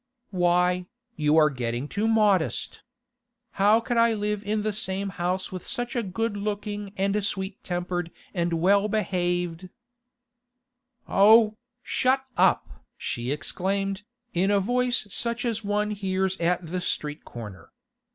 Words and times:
'Why? 0.31 0.87
You 1.15 1.37
are 1.37 1.51
getting 1.51 1.87
too 1.87 2.07
modest. 2.07 2.81
How 3.61 3.79
could 3.79 3.97
I 3.97 4.15
live 4.15 4.41
in 4.43 4.63
the 4.63 4.73
same 4.73 5.09
house 5.09 5.51
with 5.51 5.67
such 5.67 5.95
a 5.95 6.01
good 6.01 6.35
looking 6.35 6.91
and 6.97 7.23
sweet 7.23 7.63
tempered 7.63 8.09
and 8.33 8.53
well 8.53 8.87
behaved—' 8.87 9.69
'Oh, 11.07 11.55
shut 11.83 12.25
up!' 12.35 12.83
she 12.97 13.31
exclaimed, 13.31 14.01
in 14.33 14.49
a 14.49 14.59
voice 14.59 15.05
such 15.11 15.45
as 15.45 15.63
one 15.63 15.91
hears 15.91 16.35
at 16.39 16.65
the 16.65 16.81
street 16.81 17.23
corner. 17.23 17.71